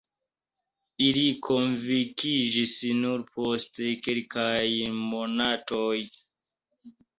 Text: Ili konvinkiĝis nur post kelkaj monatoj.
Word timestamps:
Ili 1.07 1.25
konvinkiĝis 1.47 2.73
nur 3.03 3.27
post 3.37 3.83
kelkaj 4.09 4.59
monatoj. 5.05 5.95